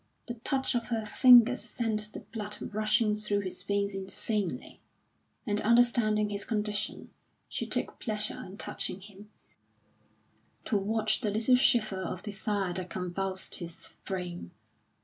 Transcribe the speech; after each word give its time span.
The 0.25 0.33
touch 0.33 0.73
of 0.73 0.87
her 0.87 1.05
fingers 1.05 1.63
sent 1.63 2.11
the 2.13 2.21
blood 2.21 2.57
rushing 2.73 3.13
through 3.13 3.41
his 3.41 3.61
veins 3.61 3.93
insanely; 3.93 4.79
and 5.45 5.61
understanding 5.61 6.31
his 6.31 6.43
condition, 6.43 7.11
she 7.47 7.67
took 7.67 7.99
pleasure 7.99 8.43
in 8.43 8.57
touching 8.57 8.99
him, 9.01 9.29
to 10.65 10.75
watch 10.75 11.21
the 11.21 11.29
little 11.29 11.55
shiver 11.55 11.97
of 12.01 12.23
desire 12.23 12.73
that 12.73 12.89
convulsed 12.89 13.59
his 13.59 13.89
frame. 14.03 14.49